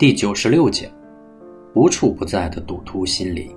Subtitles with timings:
[0.00, 0.90] 第九十六讲，
[1.74, 3.54] 无处不在的赌徒心理。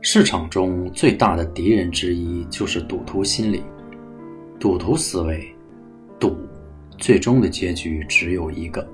[0.00, 3.62] 市场中最大的敌人之一就是赌徒心理。
[4.58, 5.46] 赌徒思维，
[6.18, 6.34] 赌，
[6.96, 8.88] 最终的结局只有一个。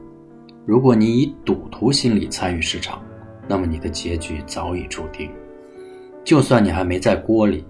[0.66, 3.00] 如果你以赌徒心理参与市场，
[3.46, 5.30] 那么你的结局早已注定。
[6.24, 7.64] 就算你还没在锅里，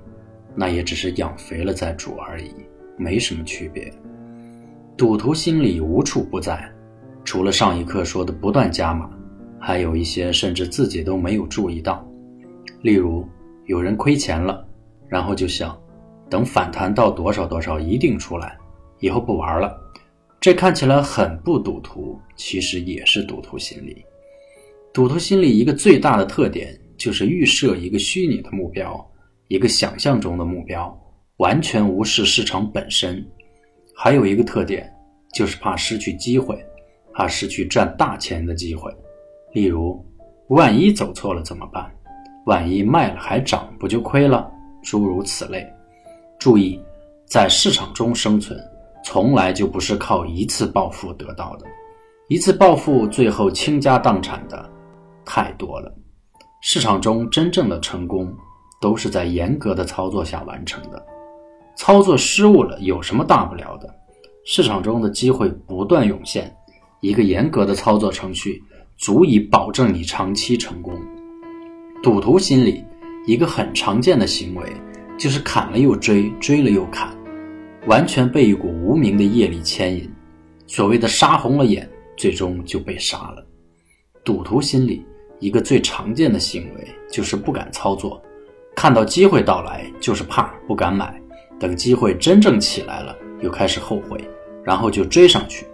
[0.54, 2.50] 那也只是养肥了再煮而已，
[2.96, 3.92] 没什么区别。
[4.96, 6.66] 赌徒心理无处不在，
[7.34, 9.10] 除了上一课说的不断加码，
[9.58, 12.06] 还有一些甚至自己都没有注意到。
[12.82, 13.28] 例如，
[13.66, 14.64] 有人亏钱了，
[15.08, 15.76] 然后就想，
[16.30, 18.56] 等反弹到多少多少一定出来，
[19.00, 19.76] 以后不玩了。
[20.40, 24.04] 这看起来很不赌徒，其实也是赌徒心理。
[24.92, 29.04] 赌徒心理一个最大的特点就是预设一个虚拟的目标，
[29.48, 30.96] 一个想象中的目标，
[31.38, 33.26] 完全无视市场本身。
[33.92, 34.88] 还有一个特点，
[35.34, 36.64] 就是怕失去机会，
[37.14, 38.94] 怕失去赚大钱的机会。
[39.52, 40.04] 例如，
[40.48, 41.90] 万一走错了怎么办？
[42.46, 44.50] 万一卖了还涨，不就亏了？
[44.82, 45.66] 诸如此类。
[46.38, 46.78] 注意，
[47.24, 48.58] 在市场中生存，
[49.02, 51.66] 从来就不是靠一次暴富得到的。
[52.28, 54.68] 一次暴富，最后倾家荡产的
[55.24, 55.94] 太多了。
[56.60, 58.34] 市场中真正的成功，
[58.80, 61.06] 都是在严格的操作下完成的。
[61.76, 63.88] 操作失误了有什么大不了的？
[64.44, 66.54] 市场中的机会不断涌现，
[67.04, 68.64] 一个严格的操作程序
[68.96, 70.98] 足以保证你长期成功。
[72.02, 72.82] 赌徒心理
[73.26, 74.66] 一个很常见的行为
[75.18, 77.14] 就是砍了又追，追了又砍，
[77.86, 80.10] 完全被一股无名的业力牵引。
[80.66, 83.46] 所谓的杀红了眼，最终就被杀了。
[84.24, 85.04] 赌徒心理
[85.40, 88.18] 一个最常见的行为就是不敢操作，
[88.74, 91.20] 看到机会到来就是怕，不敢买。
[91.60, 94.18] 等机会真正起来了，又开始后悔，
[94.64, 95.66] 然后就追上去。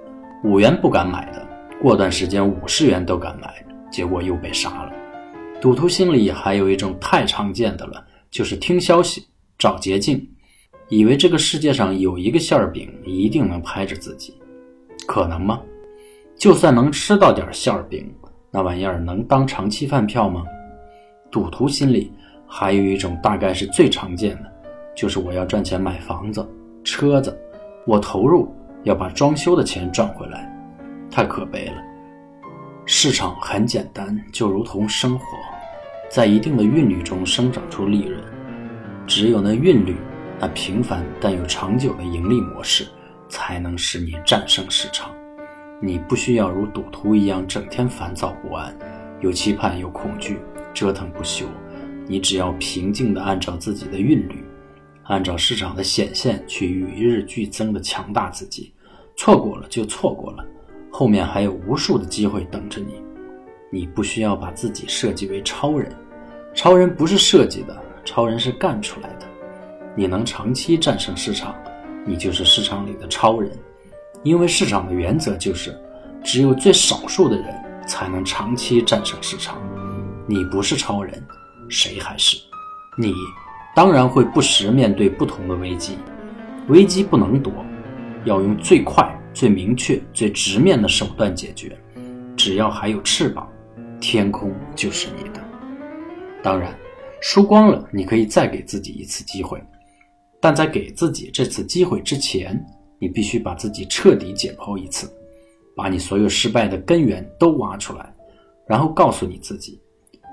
[0.43, 1.47] 五元不敢买的，
[1.83, 4.93] 过段时间五十元都敢买，结果又被杀了。
[5.61, 9.27] 赌徒心里还有一种太常见的了，就是听消息
[9.59, 10.27] 找捷径，
[10.89, 14.35] 以为这个世界上有一个馅儿饼一定能拍着自己，
[15.07, 15.61] 可能吗？
[16.37, 18.11] 就算能吃到点馅儿饼，
[18.51, 20.43] 那玩意儿能当长期饭票吗？
[21.31, 22.11] 赌徒心里
[22.47, 24.51] 还有一种大概是最常见的。
[24.97, 26.47] 就是我要赚钱买房子、
[26.83, 27.39] 车子，
[27.87, 28.53] 我投入
[28.83, 30.51] 要把装修的钱赚回来，
[31.11, 31.75] 太可悲了。
[32.87, 35.25] 市场很简单，就如同生活，
[36.11, 38.21] 在一定的韵律中生长出利润。
[39.07, 39.97] 只有那韵律，
[40.39, 42.87] 那平凡但又长久的盈利模式，
[43.29, 45.11] 才能使你战胜市场。
[45.81, 48.75] 你不需要如赌徒一样整天烦躁不安，
[49.21, 50.39] 有期盼有恐惧，
[50.75, 51.47] 折腾不休。
[52.07, 54.45] 你只要平静地按照自己的韵律。
[55.11, 58.73] 按照市场的显现去与日俱增的强大自己，
[59.17, 60.47] 错过了就错过了，
[60.89, 63.03] 后面还有无数的机会等着你。
[63.73, 65.93] 你不需要把自己设计为超人，
[66.55, 69.27] 超人不是设计的，超人是干出来的。
[69.97, 71.57] 你能长期战胜市场，
[72.07, 73.51] 你就是市场里的超人。
[74.23, 75.77] 因为市场的原则就是，
[76.23, 77.47] 只有最少数的人
[77.85, 79.61] 才能长期战胜市场。
[80.29, 81.21] 你不是超人，
[81.69, 82.37] 谁还是
[82.97, 83.13] 你？
[83.81, 85.97] 当然会不时面对不同的危机，
[86.69, 87.51] 危机不能躲，
[88.27, 91.75] 要用最快、最明确、最直面的手段解决。
[92.37, 93.51] 只要还有翅膀，
[93.99, 95.41] 天空就是你的。
[96.43, 96.79] 当然，
[97.23, 99.59] 输光了，你可以再给自己一次机会，
[100.43, 102.63] 但在给自己这次机会之前，
[102.99, 105.11] 你必须把自己彻底解剖一次，
[105.75, 108.15] 把你所有失败的根源都挖出来，
[108.69, 109.81] 然后告诉你自己，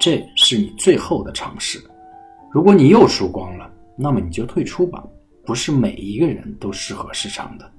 [0.01, 1.81] 这是你最后的尝试。
[2.51, 5.03] 如果你又输光了，那么你就退出吧。
[5.45, 7.71] 不是每一个人都适合市场的，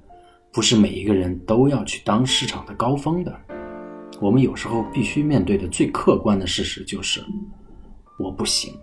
[0.51, 3.39] 不是每一个人都要去当市场的高峰的。
[4.19, 7.23] 我们有时候必须面对的最客观的事实就是，
[8.17, 8.73] 我不行。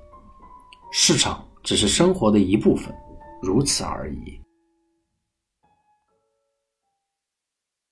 [0.93, 2.95] 市场只是生活的一部分，
[3.43, 4.46] 如此而已。